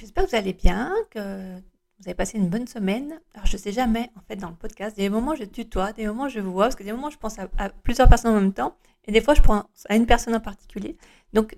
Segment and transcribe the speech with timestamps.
[0.00, 1.54] j'espère que vous allez bien, que
[1.98, 3.20] vous avez passé une bonne semaine.
[3.34, 6.06] Alors, je ne sais jamais, en fait, dans le podcast, des moments je tutoie, des
[6.06, 7.48] moments je vous vois, parce que des moments je pense à,
[7.82, 8.74] plusieurs personnes en même temps,
[9.04, 10.96] et des fois je pense à une personne en particulier.
[11.32, 11.54] Donc,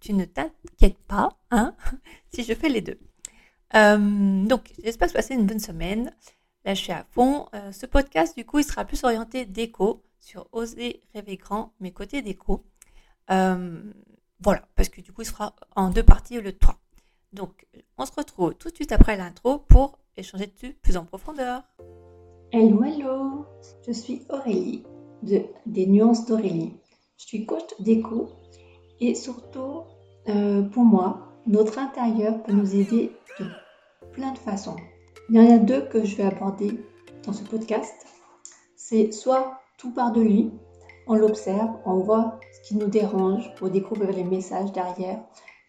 [0.00, 1.74] tu ne t'inquiètes pas, hein,
[2.32, 2.98] si je fais les deux.
[3.74, 6.12] Euh, donc, j'espère que vous passez une bonne semaine.
[6.64, 7.46] Là, je suis à fond.
[7.54, 11.92] Euh, ce podcast, du coup, il sera plus orienté déco, sur Oser rêver grand, mes
[11.92, 12.64] côtés déco.
[13.30, 13.82] Euh,
[14.40, 16.78] voilà, parce que du coup, il sera en deux parties de trois.
[17.34, 17.66] Donc,
[17.98, 21.62] on se retrouve tout de suite après l'intro pour échanger dessus plus en profondeur.
[22.52, 23.44] Hello, hello
[23.84, 24.84] Je suis Aurélie,
[25.24, 26.76] de des Nuances d'Aurélie.
[27.18, 28.28] Je suis coach déco
[29.00, 29.82] et surtout,
[30.28, 33.10] euh, pour moi, notre intérieur peut nous aider
[33.40, 33.46] de
[34.12, 34.76] plein de façons.
[35.28, 36.80] Il y en a deux que je vais aborder
[37.24, 38.06] dans ce podcast.
[38.76, 40.52] C'est soit tout part de lui,
[41.08, 45.20] on l'observe, on voit ce qui nous dérange pour découvrir les messages derrière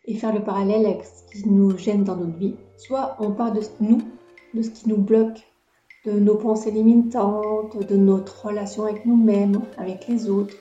[0.08, 2.56] et faire le parallèle avec ce qui nous gêne dans notre vie.
[2.78, 4.02] Soit on part de nous,
[4.54, 5.40] de ce qui nous bloque,
[6.06, 10.56] de nos pensées limitantes, de notre relation avec nous-mêmes, avec les autres,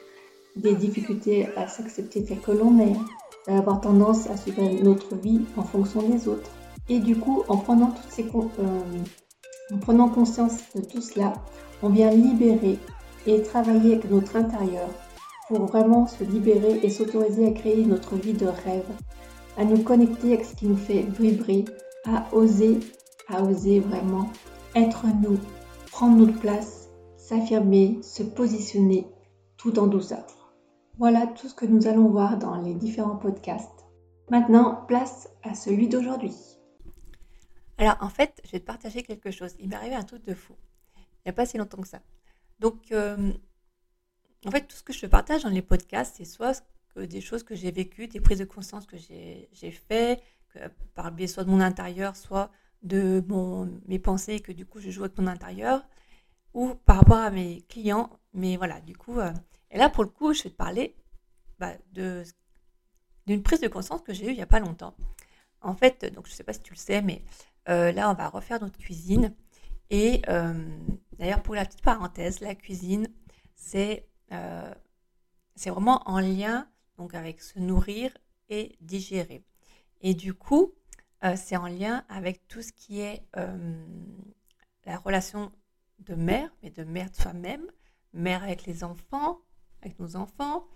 [0.56, 2.96] des difficultés à s'accepter tel que l'on est,
[3.46, 6.50] d'avoir tendance à suivre notre vie en fonction des autres.
[6.88, 8.62] Et du coup, en prenant, euh,
[9.72, 11.32] en prenant conscience de tout cela,
[11.82, 12.78] on vient libérer
[13.26, 14.88] et travailler avec notre intérieur
[15.48, 18.86] pour vraiment se libérer et s'autoriser à créer notre vie de rêve,
[19.56, 21.64] à nous connecter avec ce qui nous fait vibrer,
[22.04, 22.80] à oser,
[23.28, 24.30] à oser vraiment
[24.74, 25.38] être nous,
[25.90, 29.06] prendre notre place, s'affirmer, se positionner
[29.56, 30.24] tout en douceur.
[30.98, 33.84] Voilà tout ce que nous allons voir dans les différents podcasts.
[34.30, 36.34] Maintenant, place à celui d'aujourd'hui.
[37.78, 39.54] Alors en fait, je vais te partager quelque chose.
[39.58, 40.54] Il m'est arrivé un truc de fou.
[40.96, 42.00] Il n'y a pas si longtemps que ça.
[42.60, 43.32] Donc, euh,
[44.46, 46.64] en fait, tout ce que je partage dans les podcasts, c'est soit
[46.96, 50.22] des choses que j'ai vécues, des prises de conscience que j'ai fait,
[50.94, 52.50] par le biais soit de mon intérieur, soit
[52.82, 53.24] de
[53.86, 55.84] mes pensées, que du coup je joue avec mon intérieur,
[56.52, 58.10] ou par rapport à mes clients.
[58.32, 59.32] Mais voilà, du coup, euh,
[59.70, 60.94] et là pour le coup, je vais te parler
[61.58, 64.94] bah, d'une prise de conscience que j'ai eue il n'y a pas longtemps.
[65.60, 67.24] En fait, donc je ne sais pas si tu le sais, mais
[67.68, 69.34] euh, là on va refaire notre cuisine.
[69.90, 70.22] Et
[71.18, 73.08] d'ailleurs, pour la petite parenthèse, la cuisine,
[73.54, 74.74] c'est euh,
[75.54, 78.16] c'est vraiment en lien donc avec se nourrir
[78.48, 79.44] et digérer.
[80.00, 80.72] Et du coup,
[81.24, 83.84] euh, c'est en lien avec tout ce qui est euh,
[84.84, 85.52] la relation
[86.00, 87.70] de mère, mais de mère de soi-même,
[88.12, 89.40] mère avec les enfants,
[89.82, 90.66] avec nos enfants,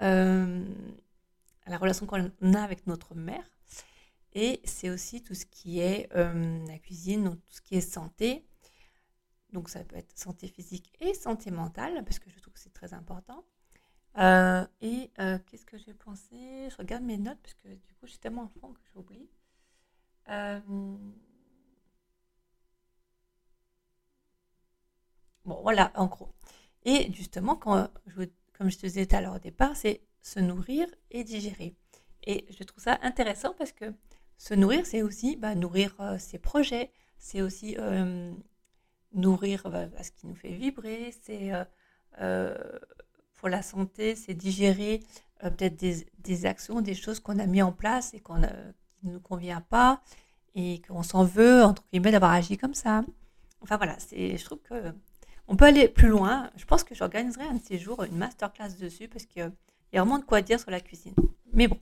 [0.00, 3.44] la relation qu'on a avec notre mère.
[4.32, 8.48] Et c'est aussi tout ce qui est la cuisine, tout ce qui est santé,
[9.52, 12.72] donc ça peut être santé physique et santé mentale, parce que je trouve que c'est
[12.72, 13.44] très important.
[14.18, 16.36] Euh, et euh, qu'est-ce que j'ai pensé?
[16.70, 19.28] Je regarde mes notes, parce que du coup, j'ai tellement en fond que j'oublie.
[20.28, 20.60] Euh,
[25.44, 26.28] bon, voilà, en gros.
[26.84, 27.90] Et justement, comme
[28.70, 31.76] je te disais tout à l'heure au départ, c'est se nourrir et digérer.
[32.24, 33.94] Et je trouve ça intéressant parce que
[34.36, 37.76] se nourrir, c'est aussi bah, nourrir ses projets, c'est aussi
[39.12, 41.52] nourrir euh, ce qui nous fait vibrer, c'est
[43.38, 45.00] pour la santé, c'est digérer
[45.40, 49.20] peut-être des, actions, des choses qu'on a mis en place et qu'on qui ne nous
[49.20, 50.02] convient pas
[50.56, 53.04] et qu'on s'en veut, entre guillemets, d'avoir agi comme ça.
[53.60, 54.92] Enfin voilà, je trouve que
[55.46, 56.50] on peut aller plus loin.
[56.56, 59.50] Je pense que j'organiserai un de ces jours une masterclass dessus parce qu'il
[59.92, 61.14] y a vraiment de quoi dire sur la cuisine.
[61.52, 61.78] Mais bon,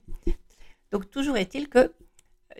[0.91, 1.91] donc toujours est-il que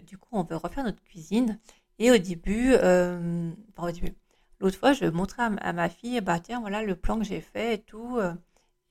[0.04, 1.60] du coup on veut refaire notre cuisine
[2.00, 4.16] et au début, enfin, au début,
[4.60, 7.76] L'autre fois, je montrais à, ma fille, bah tiens, voilà le plan que j'ai fait
[7.76, 8.20] et tout.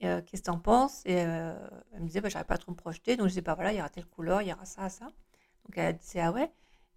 [0.02, 1.02] Euh, euh, qu'est-ce que tu en penses?
[1.06, 1.54] Et euh,
[1.92, 3.16] elle me disait, bah, j'arrive pas trop me projeter.
[3.16, 5.06] Donc je disais, bah voilà, il y aura telle couleur, il y aura ça, ça.
[5.06, 6.50] Donc elle disait, ah ouais.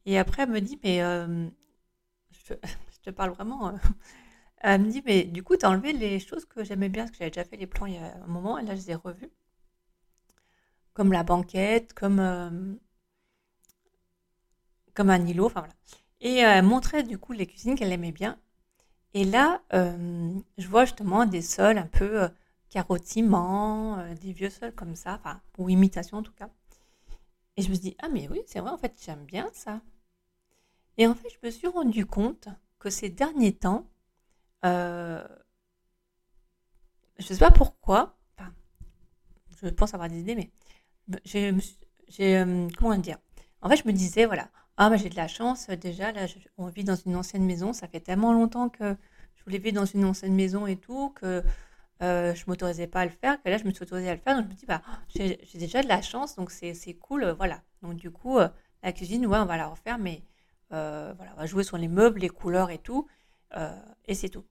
[0.06, 1.00] Et après, elle me dit, mais
[2.32, 2.54] je,
[3.04, 3.74] te parle vraiment.
[4.60, 7.12] elle me dit, mais du coup, tu as enlevé les choses que j'aimais bien, parce
[7.12, 8.92] que j'avais déjà fait les plans il y a un moment, et là, je les
[8.92, 9.30] ai revus.
[10.94, 12.80] Comme la banquette, comme,
[14.94, 15.74] comme un îlot, enfin voilà.
[16.22, 18.38] Et elle montrait du coup les cuisines qu'elle aimait bien.
[19.14, 22.30] Et là, euh, je vois justement des sols un peu euh,
[22.70, 26.50] carottiments, euh, des vieux sols comme ça, enfin, ou imitation en tout cas.
[27.58, 29.82] Et je me dis, ah mais oui, c'est vrai, en fait, j'aime bien ça.
[30.98, 32.48] Et en fait, je me suis rendu compte
[32.80, 33.90] que ces derniers temps,
[34.64, 35.24] je
[37.20, 38.18] ne sais pas pourquoi,
[39.62, 40.52] je pense avoir des idées, mais
[41.26, 41.54] j'ai,
[42.78, 43.18] comment dire
[43.62, 44.50] En fait, je me disais, voilà,
[44.82, 45.68] ah, j'ai de la chance.
[45.70, 46.26] Euh, déjà, là,
[46.58, 47.74] on vit dans une ancienne maison.
[47.74, 48.96] Ça fait tellement longtemps que
[49.36, 51.44] je voulais vivre dans une ancienne maison et tout, que
[52.02, 54.22] euh, je m'autorisais pas à le faire, que là, je me suis autorisée à le
[54.22, 54.36] faire.
[54.36, 57.24] Donc, je me dis, bah, j'ai déjà de la chance, donc c'est cool.
[57.24, 57.62] Euh, voilà.
[57.82, 60.24] Donc, du coup, la cuisine, ouais, on va la refaire, mais
[60.70, 63.08] voilà, on va jouer sur les meubles, les couleurs et tout,
[64.06, 64.46] et c'est tout.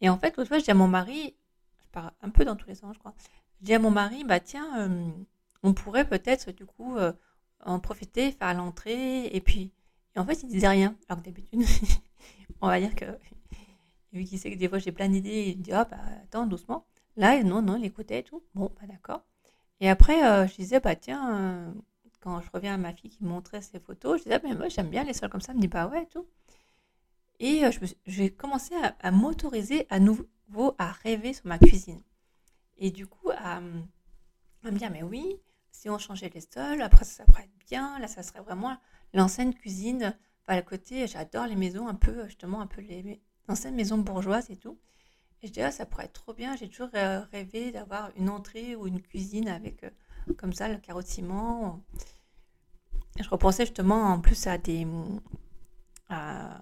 [0.00, 1.34] Et en fait, l'autre fois, je dis à mon mari,
[1.82, 3.14] je pars un peu dans tous les sens, je crois,
[3.60, 4.90] je dis à mon mari, bah tiens,
[5.62, 6.96] on pourrait peut-être du coup
[7.64, 9.72] en profiter, faire l'entrée, et puis,
[10.16, 11.60] et en fait, il disait rien, alors que d'habitude,
[12.60, 13.04] on va dire que,
[14.12, 16.86] vu qu'il sait que des fois j'ai plein d'idées, il dit, ah bah attends, doucement.
[17.16, 18.42] Là, non, non, il écoutait et tout.
[18.54, 19.24] Bon, bah d'accord.
[19.80, 21.72] Et après, euh, je disais, bah tiens, euh,
[22.20, 24.54] quand je reviens à ma fille qui me montrait ses photos, je disais, ah, mais
[24.54, 25.52] moi j'aime bien les sols comme ça.
[25.52, 26.26] Elle me dit, bah ouais, et tout.
[27.40, 27.70] Et euh,
[28.06, 32.02] j'ai commencé à, m'autoriser à nouveau à rêver sur ma cuisine.
[32.78, 35.36] Et du coup, à, me dire, mais oui,
[35.70, 37.98] si on changeait les sols, après ça, pourrait être bien.
[37.98, 38.76] Là, ça serait vraiment
[39.14, 40.16] l'ancienne cuisine.
[40.46, 44.50] Enfin, le côté, j'adore les maisons un peu, justement, un peu les anciennes maisons bourgeoises
[44.50, 44.78] et tout.
[45.42, 46.56] Et je disais, ah, ça pourrait être trop bien.
[46.56, 49.90] J'ai toujours euh, rêvé d'avoir une entrée ou une cuisine avec, euh,
[50.36, 51.02] comme ça, le carreau
[53.18, 54.86] je repensais justement en plus à des.
[56.08, 56.60] À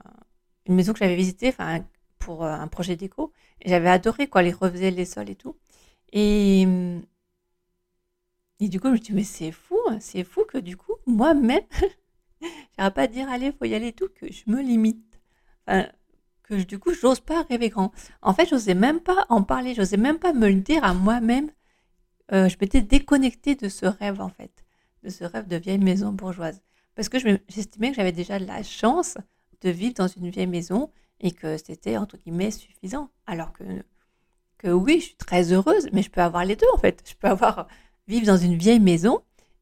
[0.67, 1.85] une maison que j'avais visitée enfin,
[2.19, 3.33] pour euh, un projet déco.
[3.65, 5.57] J'avais adoré, quoi, les refaisait les sols et tout.
[6.13, 6.67] Et.
[8.61, 10.95] Et du coup, je me dis, mais c'est fou, hein, c'est fou que du coup,
[11.07, 11.63] moi-même,
[12.77, 15.21] j'arrive pas à dire, allez, faut y aller et tout, que je me limite.
[15.67, 15.89] Enfin,
[16.57, 17.93] du coup, j'ose pas rêver grand.
[18.23, 21.51] En fait, j'osais même pas en parler, j'osais même pas me le dire à moi-même.
[22.33, 24.65] Euh, je m'étais déconnectée de ce rêve, en fait,
[25.03, 26.63] de ce rêve de vieille maison bourgeoise.
[26.95, 27.19] Parce que
[27.49, 29.17] j'estimais que j'avais déjà la chance
[29.61, 30.91] de vivre dans une vieille maison
[31.21, 33.11] et que c'était, entre guillemets, suffisant.
[33.27, 33.65] Alors que,
[34.59, 37.03] que oui, je suis très heureuse, mais je peux avoir les deux, en fait.
[37.09, 37.67] Je peux avoir
[38.07, 39.21] vivre dans une vieille maison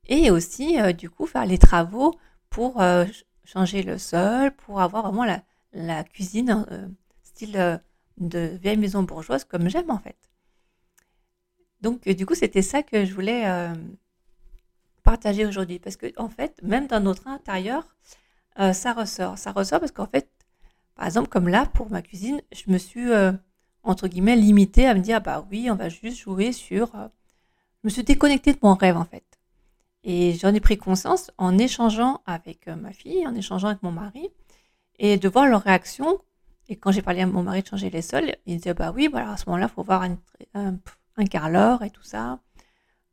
[0.09, 2.15] et aussi, euh, du coup, faire les travaux
[2.51, 3.05] pour euh,
[3.45, 5.43] changer le sol, pour avoir vraiment la,
[5.77, 6.89] la cuisine euh,
[7.23, 7.79] style euh,
[8.17, 10.17] de vieille maison bourgeoise comme j'aime en fait.
[11.83, 13.45] Donc euh, du coup c'était ça que je voulais
[15.03, 15.79] partager aujourd'hui.
[15.79, 17.95] Parce que en fait même dans notre intérieur
[18.57, 20.31] ça ressort, ça ressort parce qu'en fait
[20.95, 23.11] par exemple comme là pour ma cuisine je me suis
[23.83, 27.91] entre guillemets limitée à me dire bah oui on va juste jouer sur je me
[27.91, 29.25] suis déconnectée de mon rêve en fait.
[30.05, 34.31] Et j'en ai pris conscience en échangeant avec ma fille en échangeant avec mon mari
[34.99, 36.21] et de voir leur réaction.
[36.69, 39.09] Et quand j'ai parlé à mon mari de changer les sols, il disait bah oui,
[39.09, 40.17] voilà, à ce moment-là, il faut voir un,
[40.55, 42.41] un, carreleur et tout ça.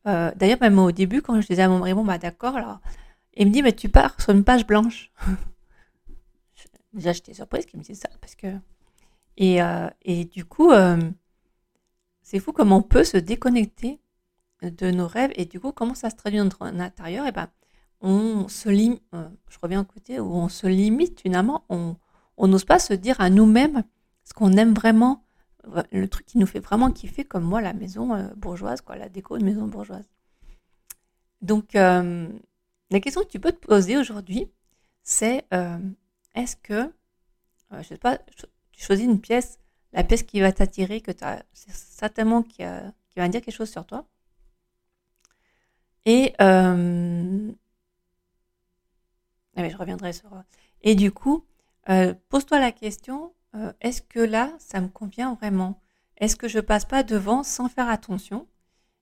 [0.07, 2.80] Euh, d'ailleurs, même au début, quand je disais à mon mari, bon, bah d'accord, alors,
[3.35, 5.12] il me dit, mais tu pars sur une page blanche.
[6.94, 8.47] Déjà, j'étais surprise qu'il me dise ça, parce que.
[9.38, 11.00] Et, euh, et du coup, euh,
[12.21, 14.00] c'est fou comment on peut se déconnecter
[14.62, 17.50] de nos rêves, et du coup, comment ça se traduit dans notre intérieur, et ben,
[18.03, 22.65] on se limite, euh, je reviens au côté où on se limite finalement, on n'ose
[22.65, 23.83] pas se dire à nous-mêmes
[24.25, 25.25] ce qu'on aime vraiment,
[25.91, 29.07] le truc qui nous fait vraiment kiffer, comme moi, la maison euh, bourgeoise, quoi, la
[29.07, 30.05] déco de maison bourgeoise.
[31.41, 32.27] Donc, euh,
[32.91, 34.51] la question que tu peux te poser aujourd'hui,
[35.01, 35.45] c'est
[36.35, 36.91] est-ce que,
[37.71, 38.17] je sais pas,
[38.71, 39.59] tu choisis une pièce,
[39.94, 42.63] la pièce qui va t'attirer, que tu as, certainement qui,
[43.09, 44.05] qui, va dire quelque chose sur toi.
[46.05, 46.33] Et
[49.55, 50.33] ah je reviendrai sur.
[50.33, 50.41] Euh,
[50.81, 51.45] et du coup,
[51.89, 55.79] euh, pose-toi la question euh, est-ce que là, ça me convient vraiment?
[56.17, 58.47] Est-ce que je passe pas devant sans faire attention?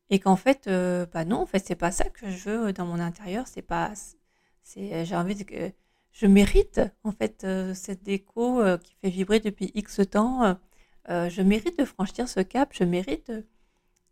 [0.09, 0.67] Et qu'en fait,
[1.13, 3.47] bah non, en fait, c'est pas ça que je veux dans mon intérieur.
[3.47, 3.93] C'est pas.
[4.61, 5.71] C'est, j'ai envie de.
[6.11, 10.57] Je mérite en fait cette déco qui fait vibrer depuis X temps.
[11.07, 12.71] je mérite de franchir ce cap.
[12.73, 13.31] Je mérite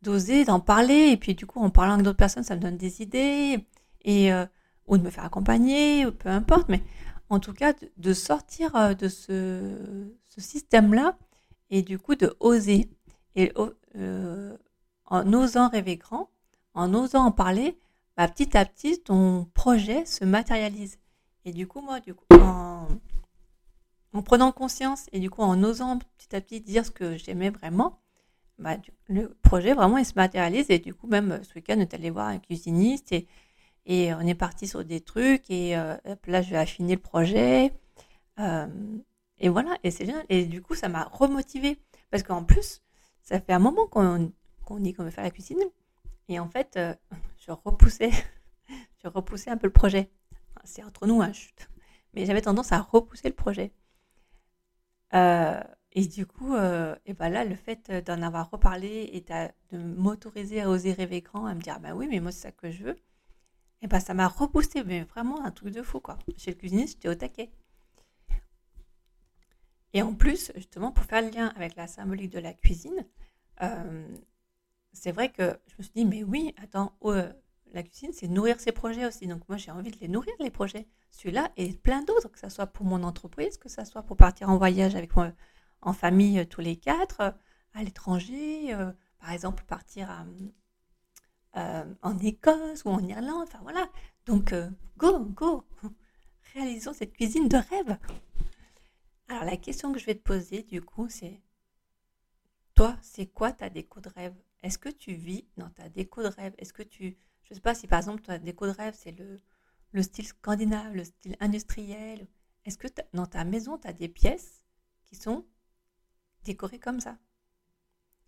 [0.01, 1.09] d'oser, d'en parler.
[1.11, 3.65] Et puis du coup, en parlant avec d'autres personnes, ça me donne des idées.
[4.05, 4.31] Et
[4.89, 6.83] ou de me faire accompagner, ou peu importe, mais
[7.29, 9.75] en tout cas de, sortir euh, de ce,
[10.37, 11.17] système-là
[11.69, 12.89] et du coup de oser.
[13.35, 13.53] Et
[13.95, 14.57] euh,
[15.05, 16.29] en osant rêver grand,
[16.73, 17.77] en osant en parler,
[18.17, 20.97] bah, petit à petit, ton projet se matérialise.
[21.45, 22.87] Et du coup, moi, du coup, en,
[24.25, 27.99] prenant conscience et du coup en osant petit à petit dire ce que j'aimais vraiment,
[28.57, 28.75] bah,
[29.07, 32.09] le projet vraiment il se matérialise et du coup même ce week-end on est allé
[32.09, 33.27] voir un cuisiniste et
[33.89, 37.73] et on est parti sur des trucs et euh, là je vais affiner le projet.
[38.37, 38.67] Euh,
[39.39, 40.23] et voilà, et c'est bien.
[40.29, 41.79] Et du coup, ça m'a remotivé.
[42.11, 42.83] Parce qu'en plus,
[43.23, 44.31] ça fait un moment qu'on
[44.79, 45.59] dit qu'on veut faire la cuisine.
[46.27, 46.93] Et en fait, euh,
[47.39, 48.11] je repoussais,
[49.03, 50.11] je repoussais un peu le projet.
[50.63, 51.67] c'est entre nous, hein, chute.
[52.13, 53.71] Mais j'avais tendance à repousser le projet.
[55.13, 60.69] et du coup, et ben là, le fait d'en avoir reparlé et de m'autoriser à
[60.69, 62.99] oser rêver grand, à me dire, ben oui, mais moi, c'est ça que je veux
[63.81, 66.17] et bah ça m'a repoussé, mais vraiment un truc de fou quoi.
[66.37, 67.51] Chez le cuisiniste, j'étais au taquet.
[69.93, 73.05] Et en plus, justement, pour faire le lien avec la symbolique de la cuisine,
[73.61, 74.07] euh,
[74.93, 77.31] c'est vrai que je me suis dit, mais oui, attends, oh, euh,
[77.73, 79.25] la cuisine, c'est nourrir ses projets aussi.
[79.27, 80.87] Donc moi, j'ai envie de les nourrir, les projets.
[81.11, 84.49] Celui-là et plein d'autres, que ce soit pour mon entreprise, que ce soit pour partir
[84.49, 85.31] en voyage avec moi
[85.81, 87.21] en famille tous les quatre,
[87.73, 88.75] à l'étranger,
[89.19, 90.09] par exemple partir
[91.53, 93.89] en Écosse ou en Irlande, enfin voilà.
[94.25, 94.53] Donc
[94.97, 95.63] go, go,
[96.53, 97.97] réalisons cette cuisine de rêve.
[99.27, 101.41] Alors la question que je vais te poser du coup, c'est
[102.75, 104.35] toi, c'est quoi ta déco de rêve?
[104.63, 106.53] Est-ce que tu vis dans ta déco de rêve?
[106.57, 109.11] Est-ce que tu, je ne sais pas si par exemple ta déco de rêve c'est
[109.11, 109.39] le,
[109.91, 112.27] le style scandinave, le style industriel.
[112.65, 114.65] Est-ce que dans ta maison tu as des pièces
[115.05, 115.45] qui sont
[116.43, 117.17] décorées comme ça?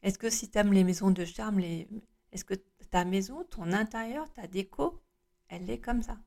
[0.03, 1.87] Est-ce que si tu aimes les maisons de charme, les...
[2.31, 2.55] est-ce que
[2.89, 5.01] ta maison, ton intérieur, ta déco,
[5.49, 6.17] elle est comme ça?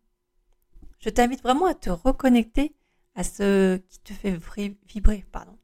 [1.01, 2.75] Je t'invite vraiment à te reconnecter
[3.15, 4.41] à ce qui te fait
[4.89, 5.25] vibrer.
[5.33, 5.57] Pardon.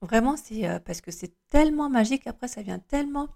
[0.00, 2.26] Vraiment, c'est euh, parce que c'est tellement magique.
[2.26, 3.28] Après, ça vient tellement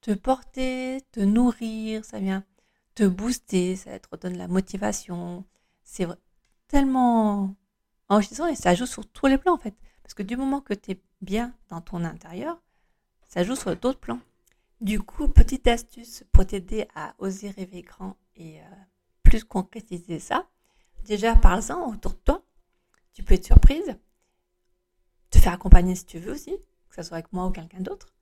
[0.00, 2.44] te porter, te nourrir, ça vient
[2.94, 5.44] te booster, ça te redonne la motivation.
[5.82, 6.06] C'est
[6.68, 7.54] tellement
[8.08, 9.74] enrichissant et ça joue sur tous les plans en fait.
[10.02, 12.60] Parce que du moment que tu es bien dans ton intérieur,
[13.28, 14.20] ça joue sur d'autres plans.
[14.80, 18.64] Du coup, petite astuce pour t'aider à oser rêver grand et euh,
[19.24, 20.46] plus concrétiser ça.
[21.04, 22.44] Déjà, parle-en autour de toi.
[23.12, 23.96] Tu peux être surprise,
[25.30, 26.56] te faire accompagner si tu veux aussi,
[26.88, 28.14] que ce soit avec moi ou quelqu'un d'autre.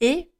[0.00, 0.32] Et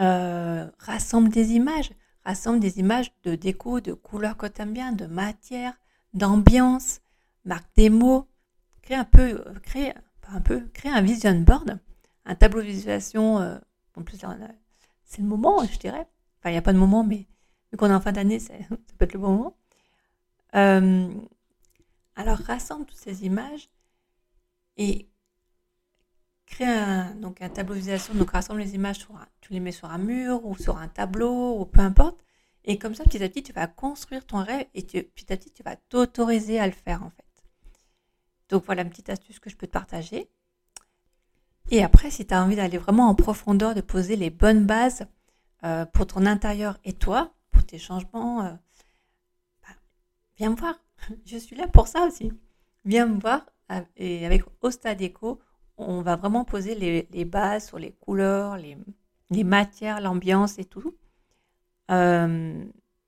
[0.00, 1.90] euh, rassemble des images.
[2.24, 5.74] Rassemble des images de déco, de couleurs que tu aimes bien, de matière,
[6.14, 7.00] d'ambiance.
[7.44, 8.28] Marque des mots.
[8.80, 9.92] Crée un peu, euh, crée,
[10.28, 11.78] un peu, crée un vision board,
[12.24, 13.60] un tableau de visualisation.
[13.94, 14.24] En plus,
[15.12, 16.06] c'est le moment, je dirais.
[16.38, 17.26] Enfin, il n'y a pas de moment, mais
[17.70, 18.54] vu qu'on est en fin d'année, ça
[18.98, 19.56] peut être le bon moment.
[22.16, 23.68] alors, rassemble toutes ces images
[24.78, 25.08] et
[26.46, 29.06] crée un, donc un tableau visualisation, donc rassemble les images,
[29.40, 32.18] tu les mets sur un mur ou sur un tableau ou peu importe.
[32.64, 35.50] Et comme ça, petit à petit, tu vas construire ton rêve et petit à petit,
[35.50, 37.24] tu vas t'autoriser à le faire en fait.
[38.48, 40.30] Donc voilà une petite astuce que je peux te partager.
[41.72, 45.06] Et après, si tu as envie d'aller vraiment en profondeur, de poser les bonnes bases
[45.64, 48.50] euh, pour ton intérieur et toi, pour tes changements, euh,
[49.62, 49.74] bah,
[50.36, 50.74] viens me voir.
[51.24, 52.30] Je suis là pour ça aussi.
[52.84, 53.46] Viens me voir
[53.96, 55.40] et avec Osta Déco,
[55.78, 60.94] on va vraiment poser les, bases sur les couleurs, les, matières, l'ambiance et tout.
[61.90, 62.62] Euh,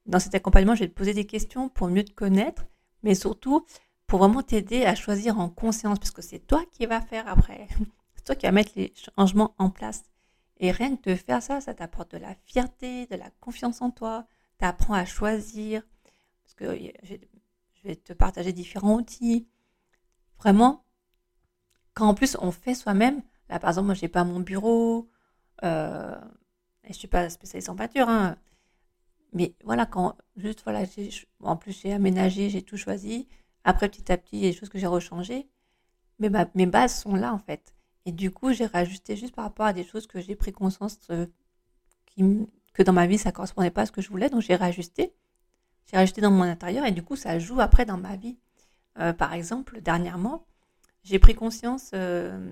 [0.06, 2.64] dans cet accompagnement, je vais te poser des questions pour mieux te connaître,
[3.02, 3.66] mais surtout
[4.06, 7.68] pour vraiment t'aider à choisir en conscience, parce que c'est toi qui vas faire après.
[8.24, 10.04] Toi qui vas mettre les changements en place.
[10.58, 13.90] Et rien que de faire ça, ça t'apporte de la fierté, de la confiance en
[13.90, 14.26] toi.
[14.58, 15.82] Tu apprends à choisir.
[16.44, 19.46] Parce que je vais te partager différents outils.
[20.38, 20.84] Vraiment,
[21.94, 25.08] quand en plus on fait soi-même, là par exemple, moi j'ai pas mon bureau,
[25.62, 26.20] euh,
[26.84, 28.36] et je suis pas spécialiste en peinture, hein,
[29.32, 30.84] mais voilà, quand juste voilà,
[31.40, 33.28] en plus j'ai aménagé, j'ai tout choisi.
[33.64, 35.48] Après petit à petit, il y a des choses que j'ai rechangées,
[36.18, 37.74] mais mes bases sont là en fait.
[38.06, 40.98] Et du coup, j'ai rajusté juste par rapport à des choses que j'ai pris conscience
[41.10, 41.26] euh,
[42.72, 45.14] que dans ma vie ça correspondait pas à ce que je voulais, donc j'ai rajusté.
[45.90, 48.36] J'ai rajusté dans mon intérieur et du coup ça joue après dans ma vie.
[48.98, 50.46] Euh, par exemple, dernièrement,
[51.02, 52.48] j'ai pris conscience euh,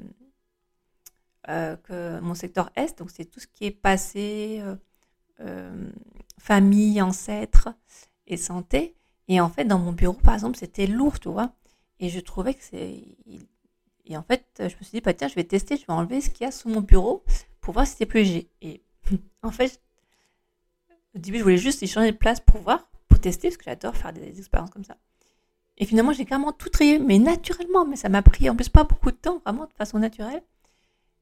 [1.46, 4.62] que mon secteur Est, donc c'est tout ce qui est passé,
[6.38, 7.68] famille, ancêtres
[8.26, 8.96] et santé.
[9.28, 11.52] Et en fait, dans mon bureau, par exemple, c'était lourd, tu vois.
[12.00, 13.02] Et je trouvais que c'est.
[14.04, 16.20] Et en fait, je me suis dit, bah, tiens, je vais tester, je vais enlever
[16.20, 17.24] ce qu'il y a sous mon bureau
[17.60, 18.50] pour voir si c'est plus léger.
[18.60, 18.82] Et
[19.42, 19.80] en fait,
[21.14, 23.64] au début, je voulais juste y changer de place pour voir, pour tester, parce que
[23.64, 24.96] j'adore faire des expériences comme ça.
[25.78, 27.86] Et finalement, j'ai carrément tout trié, mais naturellement.
[27.86, 30.42] Mais ça m'a pris en plus pas beaucoup de temps, vraiment de façon naturelle.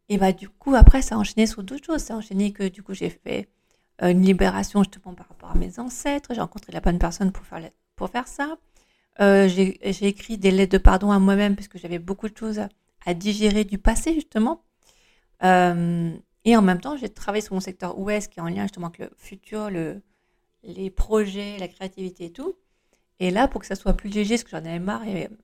[0.09, 2.03] Et bah du coup, après, ça a enchaîné sur d'autres choses.
[2.03, 3.49] Ça a enchaîné que du coup, j'ai fait
[4.03, 6.35] euh, une libération justement par rapport à mes ancêtres.
[6.35, 8.57] J'ai rencontré la bonne personne pour faire, pour faire ça.
[9.21, 12.61] Euh, j'ai écrit des lettres de pardon à moi-même parce que j'avais beaucoup de choses
[13.05, 14.63] à, digérer du passé justement.
[15.43, 16.13] Euh,
[16.45, 18.87] et en même temps, j'ai travaillé sur mon secteur ouest qui est en lien justement
[18.87, 20.01] avec le futur, le,
[20.63, 22.55] les projets, la créativité et tout.
[23.19, 25.03] Et là, pour que ça soit plus léger, parce que j'en avais marre,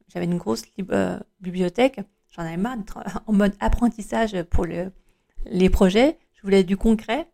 [0.09, 4.91] j'avais une grosse euh, bibliothèque, j'en avais marre d'être en mode apprentissage pour le,
[5.45, 6.19] les projets.
[6.35, 7.29] Je voulais du concret.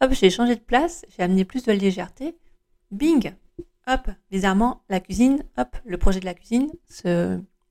[0.00, 2.36] Hop, j'ai changé de place, j'ai amené plus de légèreté.
[2.90, 3.34] Bing
[3.86, 6.70] Hop, bizarrement, la cuisine, hop, le projet de la cuisine,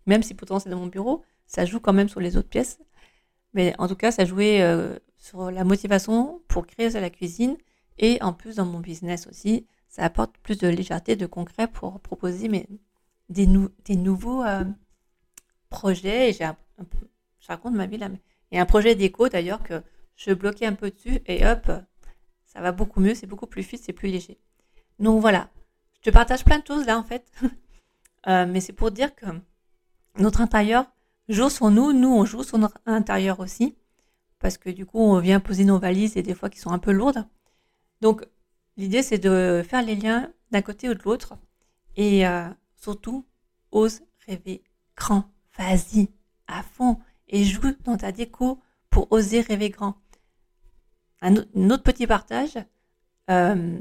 [0.05, 2.79] même si pourtant c'est dans mon bureau, ça joue quand même sur les autres pièces.
[3.53, 7.58] Mais en tout cas, ça jouait euh, sur la motivation pour créer la cuisine
[7.98, 12.00] et en plus dans mon business aussi ça apporte plus de légèreté, de concret pour
[12.00, 12.67] proposer
[13.29, 14.63] des, nouveaux euh,
[15.70, 16.32] projets.
[16.32, 16.50] Et j'ai
[17.39, 18.10] je raconte ma vie là.
[18.51, 19.84] Et un projet d'éco d'ailleurs que
[20.15, 21.72] je bloquais un peu dessus et hop,
[22.46, 24.39] ça va beaucoup mieux, c'est beaucoup plus fit, c'est plus léger.
[24.98, 25.51] Donc voilà,
[26.03, 27.31] je partage plein de choses là en fait.
[28.25, 29.25] Euh, mais c'est pour dire que
[30.17, 30.86] notre intérieur
[31.27, 33.75] joue sur nous, nous on joue sur notre intérieur aussi.
[34.39, 36.79] Parce que du coup, on vient poser nos valises et des fois qui sont un
[36.79, 37.27] peu lourdes.
[38.00, 38.25] Donc
[38.77, 41.33] l'idée c'est de faire les liens d'un côté ou de l'autre.
[41.98, 43.25] Et euh, surtout,
[43.72, 44.63] ose rêver
[44.95, 45.25] grand.
[45.57, 46.10] Vas-y,
[46.48, 47.00] à fond.
[47.27, 49.95] Et joue dans ta déco pour oser rêver grand.
[51.22, 52.57] Un, autre petit partage,
[53.29, 53.79] euh,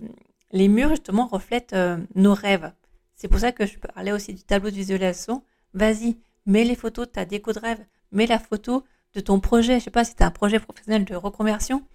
[0.52, 2.73] les murs justement reflètent euh, nos rêves.
[3.14, 5.44] C'est pour ça que je parlais aussi du tableau de visualisation.
[5.75, 9.78] Vas-y, mets les photos de ta déco de rêve, mets la photo de ton projet.
[9.78, 11.87] Je sais pas si tu as un projet professionnel de reconversion,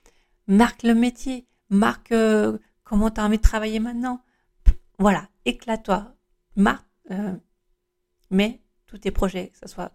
[0.47, 4.21] marque le métier, marque euh, comment tu as envie de travailler maintenant.
[4.99, 6.13] Voilà, éclate-toi.
[6.55, 6.87] Marque,
[8.31, 9.91] mets tous tes projets, que ce soit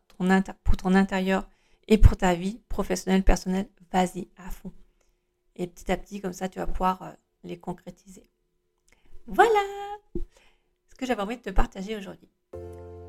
[0.63, 1.49] pour ton intérieur
[1.89, 4.73] et pour ta vie professionnelle, personnelle, vas-y à fond.
[5.57, 7.11] Et petit à petit, comme ça, tu vas pouvoir euh,
[7.45, 8.31] les concrétiser.
[9.27, 9.61] Voilà
[10.91, 12.29] ce que j'avais envie de te partager aujourd'hui.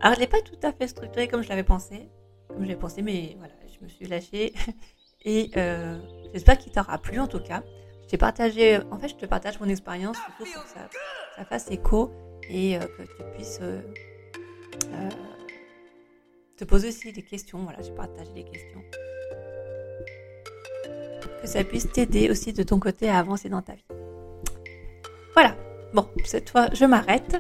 [0.02, 2.10] Alors, je l'ai pas tout à fait structuré comme je l'avais pensé,
[2.50, 4.54] comme j'avais pensé, mais voilà, je me suis lâchée.
[5.26, 5.98] Et euh,
[6.34, 7.64] j'espère qu'il t'aura plu en tout cas.
[8.04, 10.90] Je t'ai partagé, en fait, je te partage mon expérience surtout pour que ça,
[11.38, 12.12] ça fasse écho
[12.50, 13.62] et euh, que tu puisses
[16.58, 17.64] te poser aussi des questions.
[17.64, 18.84] Voilà, je partage des questions.
[21.42, 23.86] Que ça puisse t'aider aussi de ton côté à avancer dans ta vie.
[25.34, 25.56] Voilà.
[25.94, 27.40] Bon, cette fois, je m'arrête.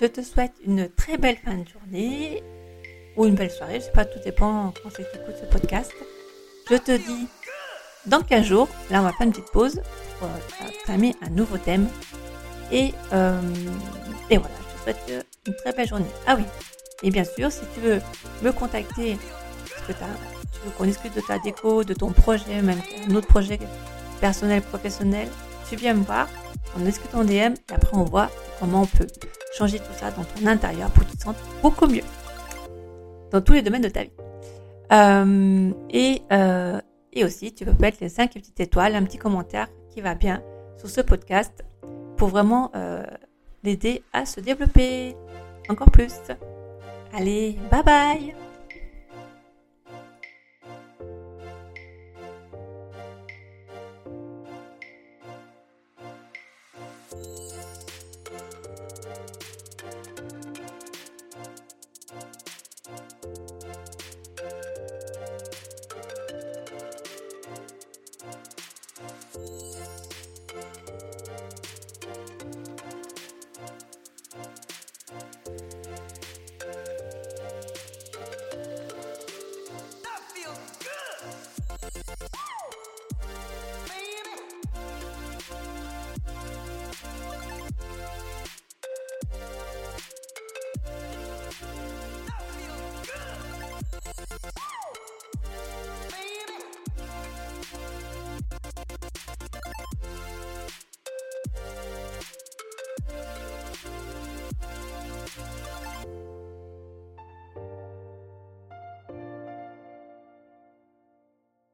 [0.00, 2.42] Je te souhaite une très belle fin de journée
[3.16, 3.80] ou une belle soirée.
[3.80, 5.92] Je sais pas, tout dépend quand tu écoutes ce podcast.
[6.70, 7.26] Je te dis
[8.06, 9.82] dans 15 jours, là on va faire une petite pause
[10.18, 11.88] pour euh, un nouveau thème.
[12.72, 13.38] Et, euh,
[14.30, 16.06] et voilà, je te souhaite une très belle journée.
[16.26, 16.44] Ah oui,
[17.02, 18.00] et bien sûr, si tu veux
[18.42, 19.18] me contacter,
[19.68, 23.26] parce que tu veux qu'on discute de ta déco, de ton projet, même un autre
[23.26, 23.58] projet
[24.20, 25.28] personnel, professionnel,
[25.68, 26.28] tu viens me voir,
[26.76, 29.06] on discute en DM et après on voit comment on peut
[29.56, 32.04] changer tout ça dans ton intérieur pour que tu te sentes beaucoup mieux
[33.30, 34.12] dans tous les domaines de ta vie.
[34.92, 36.80] Euh, et, euh,
[37.12, 40.42] et aussi, tu peux mettre les 5 petites étoiles, un petit commentaire qui va bien
[40.76, 41.64] sur ce podcast
[42.16, 43.04] pour vraiment euh,
[43.62, 45.16] l'aider à se développer
[45.68, 46.14] encore plus.
[47.12, 48.49] Allez, bye bye